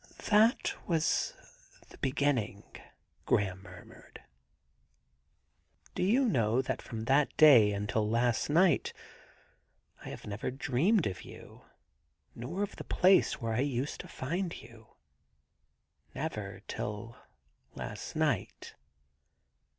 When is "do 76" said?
5.93-5.93